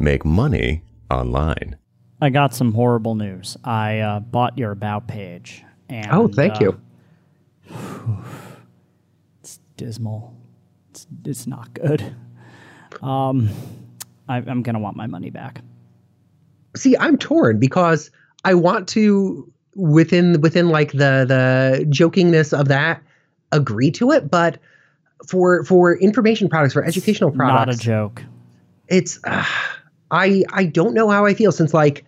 [0.00, 1.76] make money online.
[2.20, 3.56] I got some horrible news.
[3.64, 5.64] I uh, bought your about page.
[5.88, 6.80] And, oh, thank uh, you.
[9.40, 10.34] It's dismal.
[10.90, 12.14] It's, it's not good.
[13.00, 13.48] Um,
[14.28, 15.62] I, I'm going to want my money back.
[16.76, 18.10] See, I'm torn because
[18.44, 23.02] I want to within within like the the jokingness of that
[23.52, 24.58] agree to it, but
[25.26, 28.24] for for information products for educational products, Not a joke.
[28.88, 29.44] it's uh,
[30.10, 32.04] I I don't know how I feel since like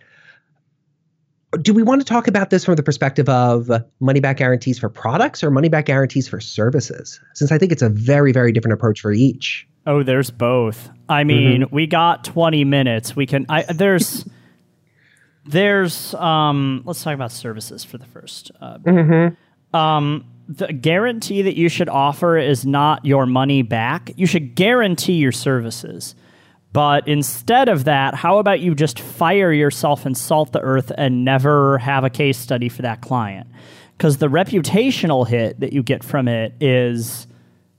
[1.61, 3.69] do we want to talk about this from the perspective of
[3.99, 7.19] money back guarantees for products or money back guarantees for services?
[7.33, 9.67] Since I think it's a very very different approach for each.
[9.85, 10.89] Oh, there's both.
[11.09, 13.15] I mean, we got 20 minutes.
[13.15, 13.45] We can.
[13.49, 14.25] I there's
[15.45, 16.83] there's um.
[16.85, 18.51] Let's talk about services for the first.
[18.61, 19.31] Uh,
[19.73, 24.11] Um, the guarantee that you should offer is not your money back.
[24.17, 26.13] You should guarantee your services.
[26.73, 31.25] But instead of that, how about you just fire yourself and salt the earth and
[31.25, 33.47] never have a case study for that client?
[33.97, 37.27] Because the reputational hit that you get from it is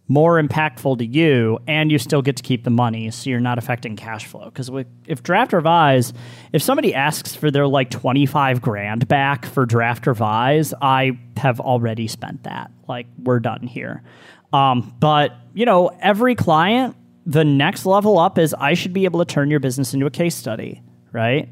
[0.09, 3.57] more impactful to you and you still get to keep the money so you're not
[3.57, 4.45] affecting cash flow.
[4.45, 4.71] Because
[5.07, 6.13] if draft revise
[6.53, 12.07] if somebody asks for their like 25 grand back for draft revise i have already
[12.09, 12.71] spent that.
[12.89, 14.03] Like we're done here.
[14.53, 19.25] Um, but you know every client the next level up is i should be able
[19.25, 21.49] to turn your business into a case study right?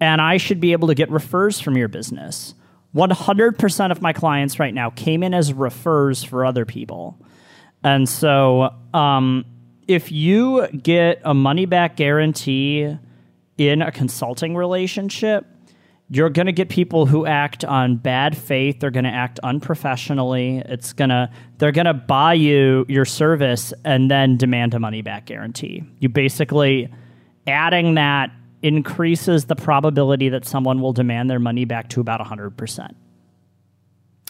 [0.00, 2.54] And i should be able to get refers from your business.
[2.94, 7.18] 100% of my clients right now came in as refers for other people.
[7.84, 9.44] And so, um,
[9.86, 12.96] if you get a money back guarantee
[13.58, 15.46] in a consulting relationship,
[16.10, 18.80] you're going to get people who act on bad faith.
[18.80, 20.62] They're going to act unprofessionally.
[20.64, 25.02] It's going to they're going to buy you your service and then demand a money
[25.02, 25.84] back guarantee.
[25.98, 26.92] You basically
[27.46, 28.30] adding that
[28.62, 32.94] increases the probability that someone will demand their money back to about 100%.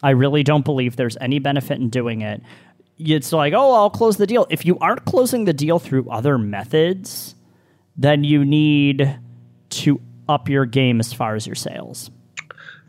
[0.03, 2.43] I really don't believe there's any benefit in doing it
[2.99, 4.47] it's like, oh, I'll close the deal.
[4.51, 7.35] If you aren't closing the deal through other methods,
[7.97, 9.19] then you need
[9.71, 12.11] to up your game as far as your sales.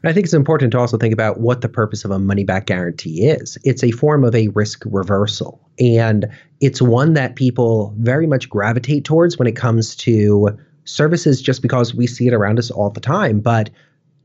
[0.03, 2.67] I think it's important to also think about what the purpose of a money back
[2.67, 3.57] guarantee is.
[3.65, 6.25] It's a form of a risk reversal, and
[6.61, 11.93] it's one that people very much gravitate towards when it comes to services just because
[11.93, 13.41] we see it around us all the time.
[13.41, 13.69] But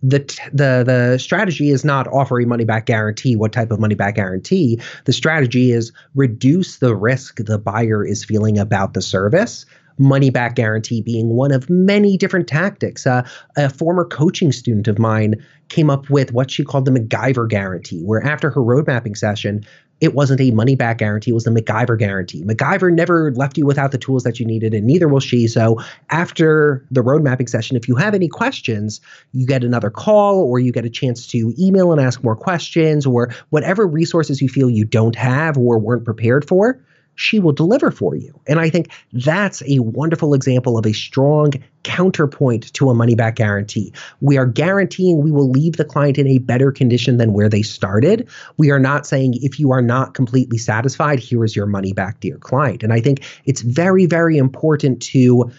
[0.03, 0.19] the
[0.53, 3.37] the the strategy is not offer a money back guarantee.
[3.37, 4.79] What type of money back guarantee?
[5.07, 9.65] The strategy is reduce the risk the buyer is feeling about the service.
[9.99, 13.07] Money back guarantee being one of many different tactics.
[13.07, 15.35] Uh, a former coaching student of mine
[15.69, 19.65] came up with what she called the MacGyver guarantee, where after her road mapping session,
[20.01, 22.43] it wasn't a money back guarantee, it was the MacGyver guarantee.
[22.43, 25.47] MacGyver never left you without the tools that you needed, and neither will she.
[25.47, 25.81] So
[26.11, 29.01] after the road mapping session, if you have any questions,
[29.33, 33.07] you get another call or you get a chance to email and ask more questions
[33.07, 36.85] or whatever resources you feel you don't have or weren't prepared for
[37.15, 38.39] she will deliver for you.
[38.47, 41.53] And I think that's a wonderful example of a strong
[41.83, 43.93] counterpoint to a money back guarantee.
[44.21, 47.63] We are guaranteeing we will leave the client in a better condition than where they
[47.63, 48.29] started.
[48.57, 52.21] We are not saying if you are not completely satisfied, here is your money back,
[52.21, 52.83] dear client.
[52.83, 55.51] And I think it's very, very important to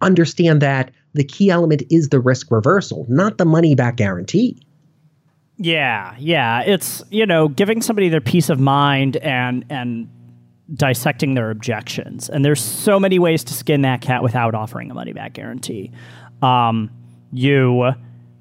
[0.00, 4.60] understand that the key element is the risk reversal, not the money back guarantee.
[5.62, 10.08] Yeah, yeah, it's you know giving somebody their peace of mind and and
[10.74, 12.28] dissecting their objections.
[12.28, 15.90] And there's so many ways to skin that cat without offering a money back guarantee.
[16.42, 16.90] Um,
[17.32, 17.92] you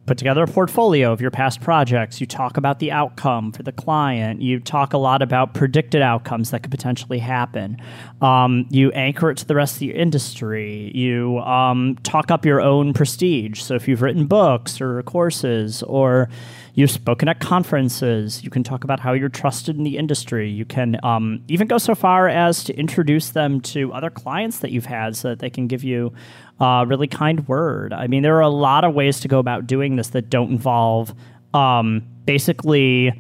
[0.10, 2.20] put together a portfolio of your past projects.
[2.20, 4.42] You talk about the outcome for the client.
[4.42, 7.78] You talk a lot about predicted outcomes that could potentially happen.
[8.20, 10.92] Um, you anchor it to the rest of the industry.
[10.96, 13.62] You um, talk up your own prestige.
[13.62, 16.28] So if you've written books or courses or
[16.74, 18.44] You've spoken at conferences.
[18.44, 20.50] You can talk about how you're trusted in the industry.
[20.50, 24.72] You can um, even go so far as to introduce them to other clients that
[24.72, 26.14] you've had so that they can give you
[26.60, 27.94] a really kind word.
[27.94, 30.52] I mean, there are a lot of ways to go about doing this that don't
[30.52, 31.14] involve
[31.54, 33.12] um, basically,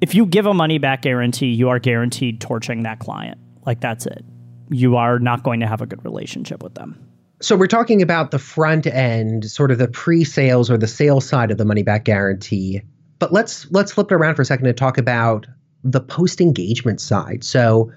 [0.00, 3.38] if you give a money back guarantee, you are guaranteed torching that client.
[3.64, 4.24] Like, that's it.
[4.70, 7.00] You are not going to have a good relationship with them.
[7.40, 11.50] So we're talking about the front end, sort of the pre-sales or the sales side
[11.50, 12.82] of the money back guarantee.
[13.18, 15.46] But let's let's flip it around for a second and talk about
[15.84, 17.44] the post engagement side.
[17.44, 17.90] So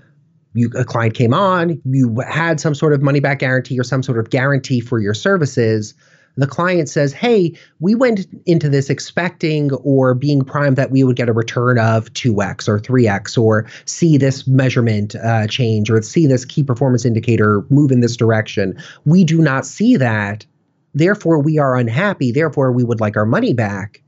[0.53, 4.03] you a client came on, you had some sort of money back guarantee or some
[4.03, 5.93] sort of guarantee for your services.
[6.37, 11.17] the client says, Hey, we went into this expecting or being primed that we would
[11.17, 16.27] get a return of 2x or 3x or see this measurement uh, change or see
[16.27, 18.77] this key performance indicator move in this direction.
[19.05, 20.45] We do not see that.
[20.93, 22.31] Therefore, we are unhappy.
[22.31, 24.01] Therefore, we would like our money back.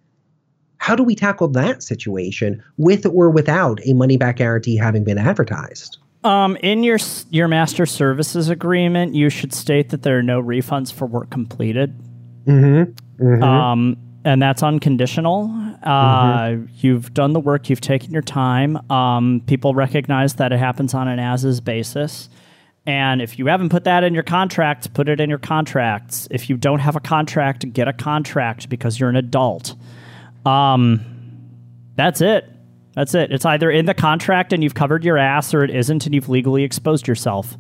[0.82, 5.20] How do we tackle that situation with or without a money back guarantee having been
[5.20, 6.00] advertised?
[6.24, 6.98] Um, in your
[7.30, 11.96] your master services agreement, you should state that there are no refunds for work completed.
[12.48, 13.24] Mm-hmm.
[13.24, 13.44] Mm-hmm.
[13.44, 13.96] Um,
[14.26, 15.52] and that's unconditional.
[15.84, 16.66] Uh, mm-hmm.
[16.78, 17.70] You've done the work.
[17.70, 18.78] You've taken your time.
[18.92, 22.28] Um, people recognize that it happens on an as-is basis.
[22.88, 26.28] And if you haven't put that in your contracts, put it in your contracts.
[26.32, 29.76] If you don't have a contract, get a contract because you're an adult.
[30.46, 31.06] Um,
[31.96, 32.50] that's it.
[32.94, 33.32] That's it.
[33.32, 36.30] It's either in the contract and you've covered your ass, or it isn't and you've
[36.30, 37.58] legally exposed yourself.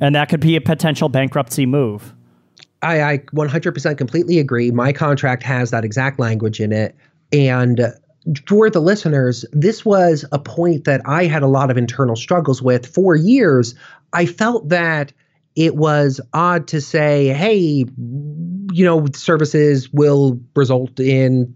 [0.00, 2.14] And that could be a potential bankruptcy move.
[2.82, 4.72] I, I 100% completely agree.
[4.72, 6.96] My contract has that exact language in it.
[7.32, 7.80] And
[8.46, 12.60] for the listeners, this was a point that I had a lot of internal struggles
[12.60, 13.74] with for years.
[14.12, 15.12] I felt that
[15.54, 17.84] it was odd to say, hey,
[18.72, 21.54] you know, services will result in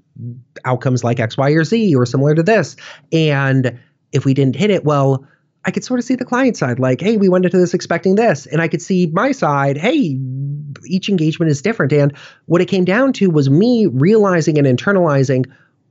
[0.64, 2.76] outcomes like X, Y, or Z or similar to this.
[3.12, 3.78] And
[4.12, 5.26] if we didn't hit it, well,
[5.64, 8.14] I could sort of see the client side, like, hey, we went into this expecting
[8.14, 8.46] this.
[8.46, 10.18] And I could see my side, hey,
[10.86, 11.92] each engagement is different.
[11.92, 15.46] And what it came down to was me realizing and internalizing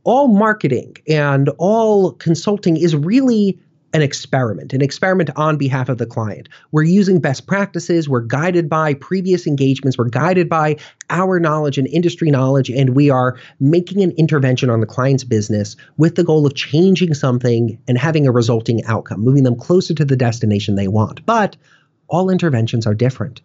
[0.06, 3.60] all marketing and all consulting is really
[3.96, 6.50] an experiment, an experiment on behalf of the client.
[6.74, 10.76] We're using best practices, we're guided by previous engagements, we're guided by
[11.10, 15.78] our knowledge and industry knowledge, and we are making an intervention on the client's business
[15.96, 20.04] with the goal of changing something and having a resulting outcome, moving them closer to
[20.04, 21.26] the destination they want.
[21.26, 21.56] But
[22.10, 23.42] all interventions are different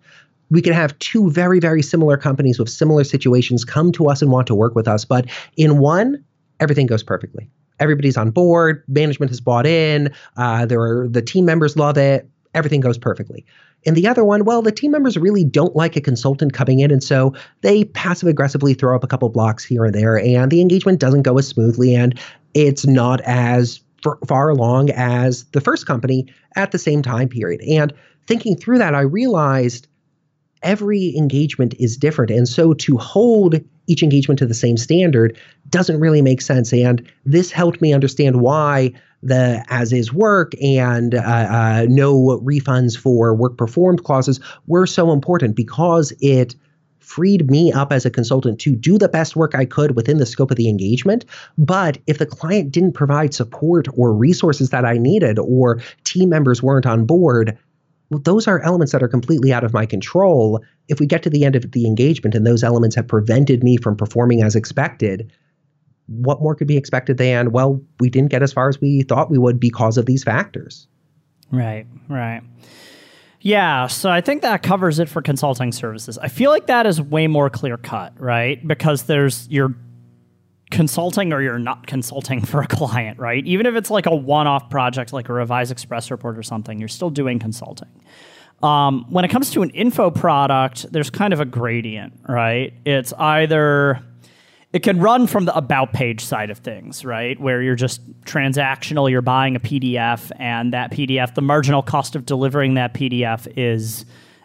[0.53, 4.33] we could have two very, very similar companies with similar situations come to us and
[4.33, 5.05] want to work with us.
[5.05, 5.27] But
[5.57, 6.25] in one,
[6.59, 7.49] everything goes perfectly
[7.81, 12.29] everybody's on board, management has bought in, uh, there are the team members love it,
[12.55, 13.45] everything goes perfectly.
[13.87, 16.91] And the other one, well, the team members really don't like a consultant coming in,
[16.91, 20.61] and so they passive aggressively throw up a couple blocks here and there, and the
[20.61, 22.19] engagement doesn't go as smoothly, and
[22.55, 23.81] it's not as
[24.27, 27.61] far along as the first company at the same time period.
[27.63, 27.93] And
[28.27, 29.87] thinking through that, I realized
[30.63, 32.31] every engagement is different.
[32.31, 35.37] And so to hold each engagement to the same standard
[35.69, 36.73] doesn't really make sense.
[36.73, 38.93] And this helped me understand why
[39.23, 45.13] the as is work and uh, uh, no refunds for work performed clauses were so
[45.13, 46.55] important because it
[47.01, 50.27] freed me up as a consultant to do the best work I could within the
[50.27, 51.25] scope of the engagement.
[51.59, 56.63] But if the client didn't provide support or resources that I needed, or team members
[56.63, 57.59] weren't on board,
[58.11, 60.63] well, those are elements that are completely out of my control.
[60.89, 63.77] If we get to the end of the engagement and those elements have prevented me
[63.77, 65.33] from performing as expected,
[66.07, 69.31] what more could be expected than, well, we didn't get as far as we thought
[69.31, 70.89] we would because of these factors?
[71.53, 72.43] Right, right.
[73.43, 76.19] Yeah, so I think that covers it for consulting services.
[76.19, 78.67] I feel like that is way more clear cut, right?
[78.67, 79.75] Because there's you're
[80.71, 83.45] consulting or you're not consulting for a client, right?
[83.47, 86.79] Even if it's like a one off project like a Revise Express report or something,
[86.79, 87.89] you're still doing consulting.
[88.63, 92.75] Um, when it comes to an info product, there's kind of a gradient, right?
[92.85, 94.03] It's either
[94.73, 97.41] it can run from the about page side of things, right?
[97.41, 102.25] Where you're just transactional, you're buying a PDF, and that PDF, the marginal cost of
[102.25, 104.05] delivering that PDF is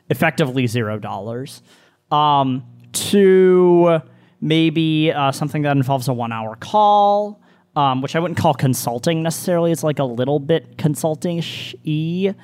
[0.10, 1.62] effectively zero dollars.
[2.10, 2.64] Um,
[2.94, 4.02] to
[4.46, 7.42] maybe uh, something that involves a one hour call,
[7.76, 9.72] um, which I wouldn't call consulting necessarily.
[9.72, 11.44] It's like a little bit consulting
[11.84, 12.36] y,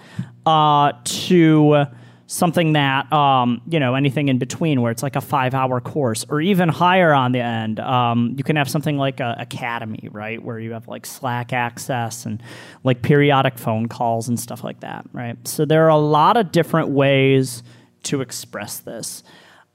[0.47, 1.85] uh, to
[2.25, 6.25] something that, um, you know, anything in between where it's like a five hour course
[6.27, 7.79] or even higher on the end.
[7.79, 10.41] Um, you can have something like a academy, right?
[10.41, 12.41] Where you have like Slack access and
[12.83, 15.37] like periodic phone calls and stuff like that, right?
[15.47, 17.61] So there are a lot of different ways
[18.03, 19.23] to express this.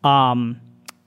[0.03, 0.61] Um,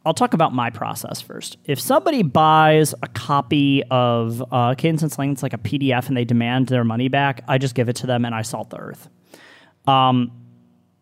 [0.09, 1.57] I'll talk about my process first.
[1.65, 6.17] If somebody buys a copy of uh, Cadence and Slang, it's like a PDF, and
[6.17, 8.77] they demand their money back, I just give it to them and I salt the
[8.77, 9.07] earth.
[9.85, 10.31] Um,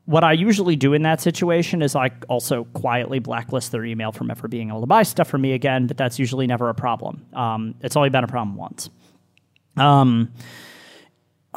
[0.04, 4.30] what I usually do in that situation is I also quietly blacklist their email from
[4.30, 7.26] ever being able to buy stuff from me again, but that's usually never a problem.
[7.32, 8.90] Um, it's only been a problem once.
[9.78, 10.34] Um,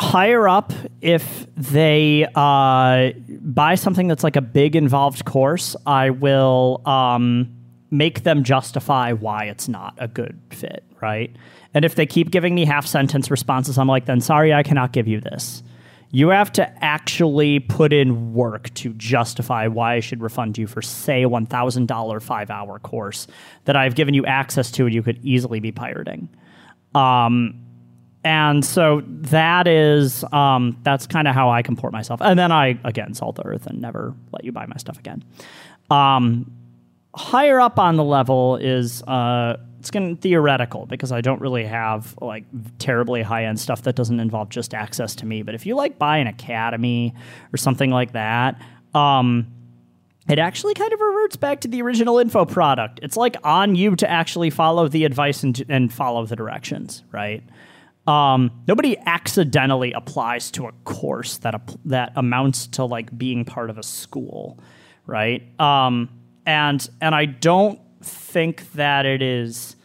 [0.01, 3.11] higher up if they uh,
[3.43, 7.51] buy something that's like a big involved course i will um,
[7.91, 11.35] make them justify why it's not a good fit right
[11.75, 14.93] and if they keep giving me half sentence responses i'm like then sorry i cannot
[14.93, 15.63] give you this
[16.13, 20.83] you have to actually put in work to justify why I should refund you for,
[20.83, 23.29] say, a $1,000 five hour course
[23.67, 26.29] that I've given you access to and you could easily be pirating.
[26.97, 27.70] Um,
[28.23, 32.21] and so that is um, that's kind of how I comport myself.
[32.23, 35.25] And then I again salt the earth and never let you buy my stuff again.
[35.91, 36.53] Um,
[37.15, 42.15] higher up on the level is uh, it's going theoretical because I don't really have
[42.21, 42.45] like
[42.79, 45.43] terribly high end stuff that doesn't involve just access to me.
[45.43, 47.15] But if you like buy an academy
[47.53, 48.61] or something like that,
[48.95, 49.47] um,
[50.29, 53.01] it actually kind of reverts back to the original info product.
[53.03, 57.43] It's like on you to actually follow the advice and, and follow the directions, right?
[58.07, 63.79] Um, nobody accidentally applies to a course that that amounts to like being part of
[63.79, 64.59] a school,
[65.07, 65.43] right?
[65.61, 66.09] Um,
[66.47, 69.77] and and I don't think that it is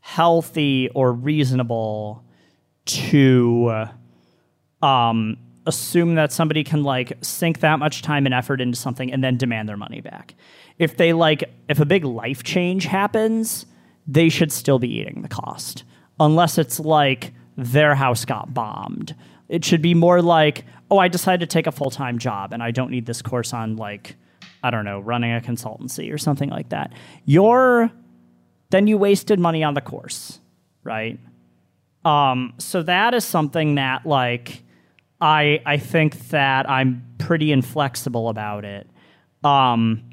[0.00, 2.24] healthy or reasonable
[2.86, 3.86] to
[4.82, 9.22] um, assume that somebody can like sink that much time and effort into something and
[9.22, 10.34] then demand their money back.
[10.78, 13.66] If they like, if a big life change happens,
[14.06, 15.84] they should still be eating the cost,
[16.18, 19.14] unless it's like their house got bombed.
[19.48, 22.62] It should be more like, oh, I decided to take a full time job and
[22.62, 24.14] I don't need this course on like,
[24.62, 26.92] I don't know, running a consultancy or something like that.
[27.24, 27.90] You're
[28.70, 30.38] then you wasted money on the course,
[30.84, 31.18] right?
[32.04, 34.62] Um, so that is something that like
[35.20, 38.88] I I think that I'm pretty inflexible about it.
[39.42, 40.04] Um,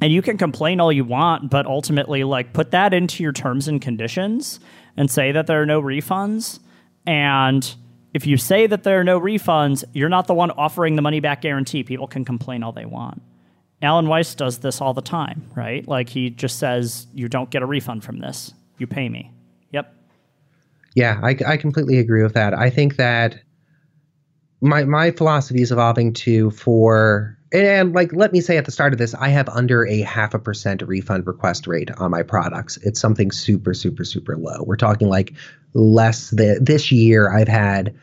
[0.00, 3.66] and you can complain all you want, but ultimately, like, put that into your terms
[3.66, 4.60] and conditions
[4.96, 6.60] and say that there are no refunds.
[7.06, 7.74] And
[8.14, 11.20] if you say that there are no refunds, you're not the one offering the money
[11.20, 11.82] back guarantee.
[11.82, 13.22] People can complain all they want.
[13.82, 15.86] Alan Weiss does this all the time, right?
[15.86, 18.54] Like he just says, you don't get a refund from this.
[18.78, 19.32] You pay me.
[19.72, 19.94] Yep.
[20.94, 22.54] Yeah, I, I completely agree with that.
[22.54, 23.38] I think that
[24.62, 28.92] my my philosophy is evolving to for and like let me say at the start
[28.92, 32.76] of this i have under a half a percent refund request rate on my products.
[32.78, 34.62] It's something super super super low.
[34.64, 35.32] We're talking like
[35.74, 37.94] less than this year i've had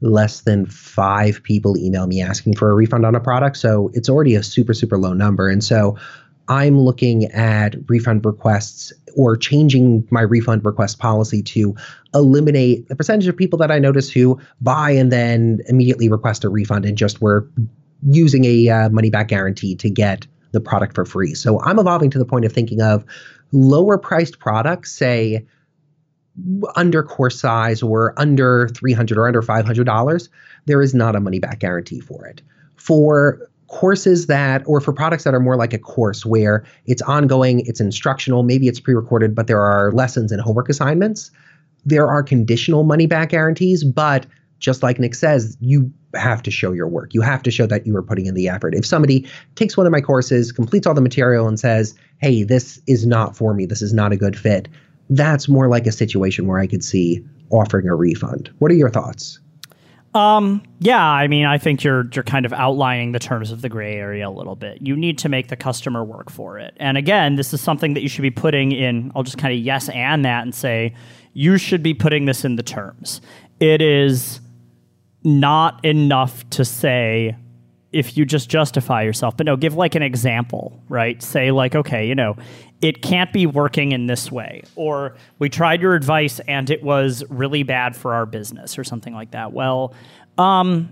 [0.00, 3.56] less than five people email me asking for a refund on a product.
[3.56, 5.48] So it's already a super super low number.
[5.48, 5.96] And so
[6.48, 11.74] i'm looking at refund requests or changing my refund request policy to
[12.14, 16.48] eliminate the percentage of people that I notice who buy and then immediately request a
[16.48, 17.48] refund and just were
[18.02, 21.34] using a uh, money back guarantee to get the product for free.
[21.34, 23.04] So I'm evolving to the point of thinking of
[23.52, 25.46] lower priced products, say
[26.76, 30.28] under course size or under 300 or under $500,
[30.66, 32.42] there is not a money back guarantee for it.
[32.76, 37.60] For courses that or for products that are more like a course where it's ongoing
[37.66, 41.30] it's instructional maybe it's pre-recorded but there are lessons and homework assignments
[41.84, 44.24] there are conditional money back guarantees but
[44.58, 47.86] just like nick says you have to show your work you have to show that
[47.86, 50.94] you are putting in the effort if somebody takes one of my courses completes all
[50.94, 54.38] the material and says hey this is not for me this is not a good
[54.38, 54.68] fit
[55.10, 58.90] that's more like a situation where i could see offering a refund what are your
[58.90, 59.40] thoughts
[60.14, 63.68] um, yeah, I mean, I think you're you're kind of outlining the terms of the
[63.68, 64.80] gray area a little bit.
[64.80, 66.74] You need to make the customer work for it.
[66.78, 69.12] And again, this is something that you should be putting in.
[69.14, 70.94] I'll just kind of yes and that and say
[71.34, 73.20] you should be putting this in the terms.
[73.60, 74.40] It is
[75.24, 77.36] not enough to say
[77.90, 81.22] if you just justify yourself, but no, give like an example, right?
[81.22, 82.36] Say like, okay, you know,
[82.80, 87.24] it can't be working in this way or we tried your advice and it was
[87.28, 89.52] really bad for our business or something like that.
[89.52, 89.94] Well
[90.36, 90.90] um,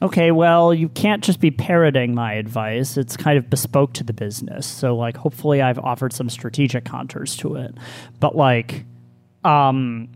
[0.00, 2.96] okay well you can't just be parroting my advice.
[2.96, 4.66] It's kind of bespoke to the business.
[4.66, 7.74] So like hopefully i've offered some strategic contours to it.
[8.18, 8.84] But like
[9.44, 10.08] um,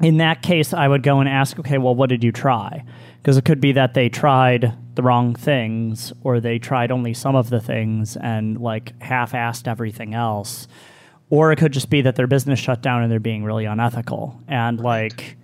[0.00, 2.84] in that case i would go and ask okay well what did you try?
[3.18, 7.36] Because it could be that they tried the wrong things or they tried only some
[7.36, 10.66] of the things and like half-assed everything else.
[11.30, 14.40] Or it could just be that their business shut down and they're being really unethical.
[14.48, 15.36] And like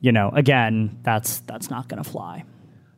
[0.00, 2.44] you know again that's that's not going to fly.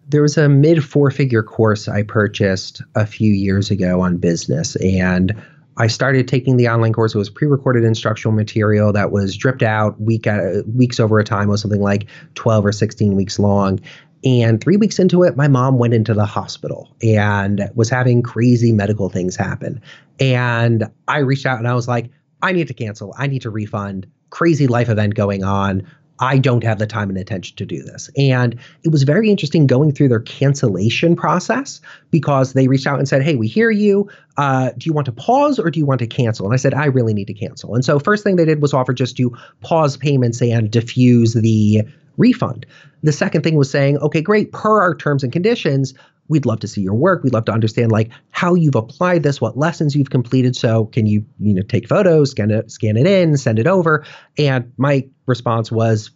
[0.08, 4.76] There was a mid four figure course i purchased a few years ago on business
[4.76, 5.34] and
[5.78, 7.14] I started taking the online course.
[7.14, 11.48] It was pre-recorded instructional material that was dripped out week at, weeks over a time.
[11.48, 13.80] Was something like 12 or 16 weeks long.
[14.24, 18.72] And three weeks into it, my mom went into the hospital and was having crazy
[18.72, 19.80] medical things happen.
[20.18, 22.10] And I reached out and I was like,
[22.42, 23.14] I need to cancel.
[23.18, 24.06] I need to refund.
[24.30, 25.86] Crazy life event going on.
[26.18, 28.10] I don't have the time and attention to do this.
[28.16, 31.80] And it was very interesting going through their cancellation process
[32.10, 34.08] because they reached out and said, Hey, we hear you.
[34.36, 36.46] Uh, do you want to pause or do you want to cancel?
[36.46, 37.74] And I said, I really need to cancel.
[37.74, 41.82] And so, first thing they did was offer just to pause payments and diffuse the
[42.16, 42.66] refund.
[43.02, 45.94] The second thing was saying, okay, great, per our terms and conditions,
[46.28, 47.22] we'd love to see your work.
[47.22, 50.56] We'd love to understand like how you've applied this, what lessons you've completed.
[50.56, 54.04] So can you, you know, take photos, scan it, scan it in, send it over?
[54.38, 56.10] And my response was,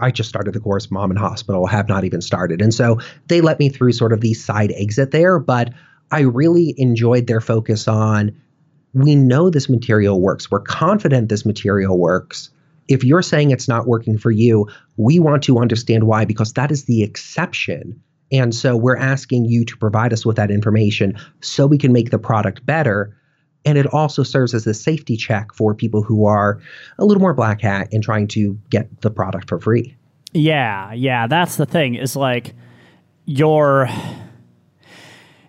[0.00, 2.60] I just started the course, mom and hospital, have not even started.
[2.60, 5.72] And so they let me through sort of the side exit there, but
[6.10, 8.36] I really enjoyed their focus on
[8.94, 10.50] we know this material works.
[10.50, 12.50] We're confident this material works.
[12.88, 14.66] If you're saying it's not working for you,
[14.96, 18.00] we want to understand why because that is the exception.
[18.30, 22.10] And so we're asking you to provide us with that information so we can make
[22.10, 23.16] the product better.
[23.64, 26.60] And it also serves as a safety check for people who are
[26.98, 29.96] a little more black hat and trying to get the product for free.
[30.32, 32.54] Yeah, yeah, that's the thing is like
[33.24, 33.88] your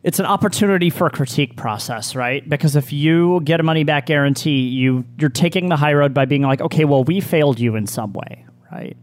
[0.02, 2.48] it's an opportunity for a critique process, right?
[2.48, 6.26] Because if you get a money back guarantee, you you're taking the high road by
[6.26, 8.96] being like, okay, well, we failed you in some way, right?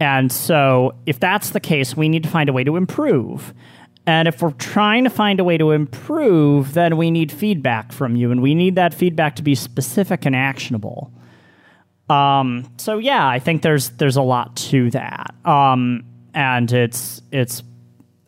[0.00, 3.52] And so if that's the case, we need to find a way to improve.
[4.06, 8.16] And if we're trying to find a way to improve, then we need feedback from
[8.16, 11.12] you, and we need that feedback to be specific and actionable.
[12.08, 17.62] Um, so yeah, I think there's there's a lot to that, um, and it's it's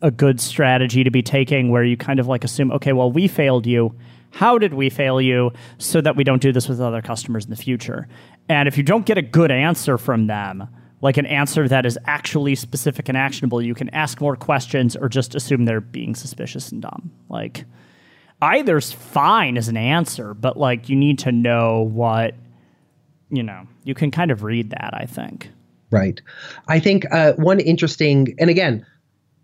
[0.03, 3.27] a good strategy to be taking where you kind of like assume, okay, well, we
[3.27, 3.95] failed you.
[4.33, 7.50] How did we fail you so that we don't do this with other customers in
[7.50, 8.07] the future?
[8.50, 10.69] And if you don't get a good answer from them,
[11.02, 15.09] like an answer that is actually specific and actionable, you can ask more questions or
[15.09, 17.11] just assume they're being suspicious and dumb.
[17.28, 17.64] Like
[18.42, 22.35] either's fine as an answer, but like you need to know what,
[23.30, 25.50] you know, you can kind of read that, I think.
[25.90, 26.21] Right.
[26.69, 28.87] I think uh, one interesting, and again,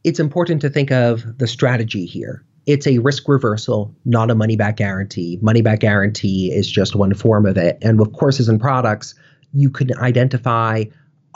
[0.04, 2.44] it's important to think of the strategy here.
[2.66, 5.38] It's a risk reversal, not a money back guarantee.
[5.40, 7.78] Money back guarantee is just one form of it.
[7.80, 9.14] And with courses and products,
[9.52, 10.84] you can identify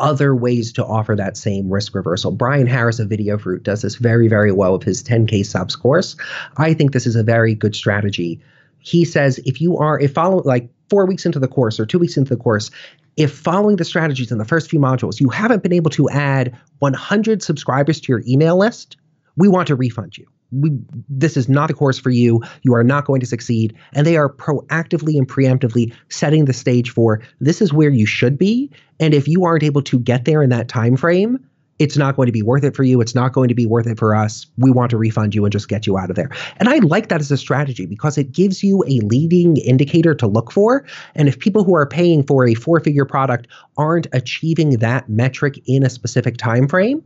[0.01, 2.33] other ways to offer that same risk reversal.
[2.33, 6.17] Bryan Harris of Video Fruit does this very, very well with his 10K subs course.
[6.57, 8.41] I think this is a very good strategy.
[8.81, 11.99] He says if you are, if follow like four weeks into the course or two
[11.99, 12.71] weeks into the course,
[13.17, 16.57] if following the strategies in the first few modules, you haven't been able to add
[16.79, 18.97] 100 subscribers to your email list,
[19.37, 20.27] we want to refund you.
[20.53, 20.73] We,
[21.09, 22.43] this is not a course for you.
[22.63, 23.77] You are not going to succeed.
[23.93, 28.37] And they are proactively and preemptively setting the stage for this is where you should
[28.37, 28.71] be.
[28.99, 31.45] And if you aren't able to get there in that time frame,
[31.79, 33.01] it's not going to be worth it for you.
[33.01, 34.47] It's not going to be worth it for us.
[34.59, 36.29] We want to refund you and just get you out of there.
[36.59, 40.27] And I like that as a strategy because it gives you a leading indicator to
[40.27, 40.85] look for.
[41.15, 45.83] And if people who are paying for a four-figure product aren't achieving that metric in
[45.83, 47.03] a specific time frame,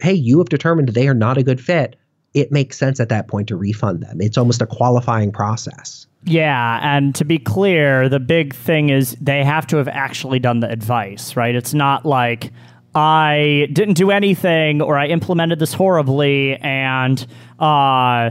[0.00, 1.96] hey, you have determined they are not a good fit.
[2.34, 4.20] It makes sense at that point to refund them.
[4.20, 6.06] It's almost a qualifying process.
[6.24, 10.60] Yeah, and to be clear, the big thing is they have to have actually done
[10.60, 11.54] the advice, right?
[11.54, 12.50] It's not like
[12.94, 17.24] I didn't do anything or I implemented this horribly and
[17.58, 18.30] uh,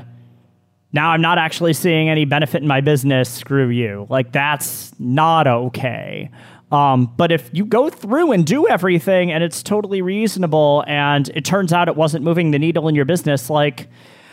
[0.93, 3.29] now I'm not actually seeing any benefit in my business.
[3.29, 4.07] Screw you.
[4.09, 6.29] Like, that's not okay.
[6.73, 11.45] Um, but if you go through and do everything and it's totally reasonable and it
[11.45, 13.87] turns out it wasn't moving the needle in your business, like,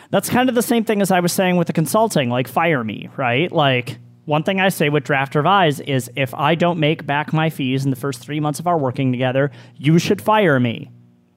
[0.08, 2.82] that's kind of the same thing as I was saying with the consulting, like, fire
[2.82, 3.52] me, right?
[3.52, 7.50] Like, one thing I say with Draft Revise is if I don't make back my
[7.50, 10.90] fees in the first three months of our working together, you should fire me,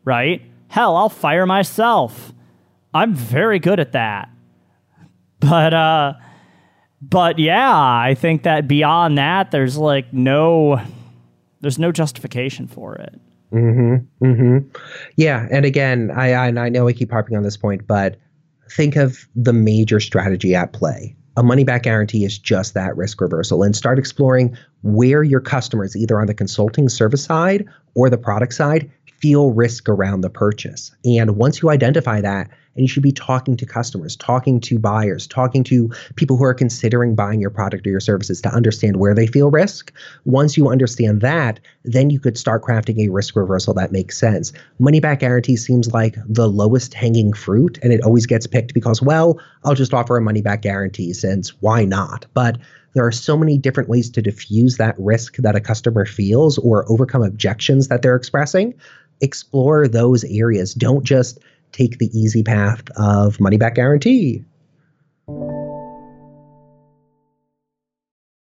[0.05, 0.41] right?
[0.69, 2.31] Hell, I'll fire myself.
[2.93, 4.29] I'm very good at that.
[5.41, 6.13] But, uh,
[7.09, 10.81] but yeah, I think that beyond that, there's like no,
[11.61, 13.19] there's no justification for it.
[13.51, 14.25] Mm-hmm.
[14.25, 14.77] Mm-hmm.
[15.15, 18.17] Yeah, and again, I, I I know I keep harping on this point, but
[18.71, 23.19] think of the major strategy at play a money back guarantee is just that risk
[23.19, 28.17] reversal and start exploring where your customers, either on the consulting service side or the
[28.17, 30.91] product side, feel risk around the purchase.
[31.05, 35.27] And once you identify that, and you should be talking to customers, talking to buyers,
[35.27, 39.13] talking to people who are considering buying your product or your services to understand where
[39.13, 39.91] they feel risk.
[40.25, 44.53] Once you understand that, then you could start crafting a risk reversal that makes sense.
[44.79, 49.01] Money back guarantee seems like the lowest hanging fruit, and it always gets picked because,
[49.01, 52.25] well, I'll just offer a money back guarantee since why not?
[52.33, 52.57] But
[52.93, 56.89] there are so many different ways to diffuse that risk that a customer feels or
[56.91, 58.73] overcome objections that they're expressing
[59.21, 60.73] explore those areas.
[60.73, 61.39] Don't just
[61.73, 64.45] take the easy path of money back guarantee.